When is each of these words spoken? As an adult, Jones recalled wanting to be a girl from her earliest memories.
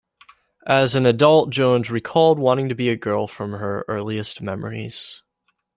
As 0.65 0.95
an 0.95 1.05
adult, 1.05 1.51
Jones 1.51 1.91
recalled 1.91 2.39
wanting 2.39 2.69
to 2.69 2.73
be 2.73 2.89
a 2.89 2.95
girl 2.95 3.27
from 3.27 3.51
her 3.51 3.85
earliest 3.87 4.41
memories. 4.41 5.21